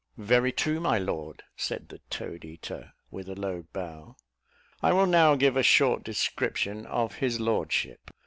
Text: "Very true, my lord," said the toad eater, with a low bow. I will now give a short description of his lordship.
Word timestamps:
"Very 0.17 0.51
true, 0.51 0.79
my 0.79 0.97
lord," 0.97 1.43
said 1.55 1.89
the 1.89 1.99
toad 2.09 2.43
eater, 2.43 2.93
with 3.11 3.29
a 3.29 3.35
low 3.39 3.67
bow. 3.71 4.15
I 4.81 4.93
will 4.93 5.05
now 5.05 5.35
give 5.35 5.55
a 5.55 5.61
short 5.61 6.03
description 6.03 6.87
of 6.87 7.17
his 7.17 7.39
lordship. 7.39 8.09